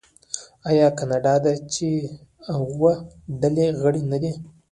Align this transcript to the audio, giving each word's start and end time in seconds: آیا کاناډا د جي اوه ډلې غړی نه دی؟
آیا 0.69 0.87
کاناډا 0.97 1.33
د 1.43 1.47
جي 1.73 1.93
اوه 2.53 2.91
ډلې 3.41 3.65
غړی 3.81 4.01
نه 4.11 4.17
دی؟ 4.23 4.31